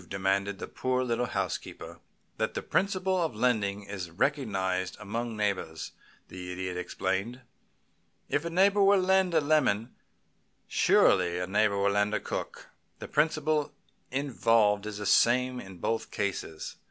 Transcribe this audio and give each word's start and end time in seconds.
demanded 0.09 0.57
the 0.57 0.67
poor 0.67 1.03
little 1.03 1.27
housekeeper. 1.27 1.99
"That 2.37 2.55
the 2.55 2.63
principle 2.63 3.21
of 3.21 3.35
lending 3.35 3.83
is 3.83 4.09
recognized 4.09 4.97
among 4.99 5.37
neighbors," 5.37 5.91
the 6.27 6.51
Idiot 6.51 6.75
explained. 6.75 7.41
"If 8.27 8.43
a 8.43 8.49
neighbor 8.49 8.81
will 8.81 8.97
lend 8.99 9.35
a 9.35 9.41
lemon, 9.41 9.93
surely 10.67 11.37
a 11.37 11.45
neighbor 11.45 11.77
will 11.77 11.91
lend 11.91 12.15
a 12.15 12.19
cook. 12.19 12.69
The 12.97 13.07
principle 13.07 13.73
involved 14.09 14.87
is 14.87 14.97
the 14.97 15.05
same 15.05 15.59
in 15.59 15.77
both 15.77 16.09
cases. 16.09 16.77